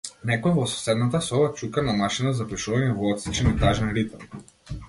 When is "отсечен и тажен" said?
3.17-3.97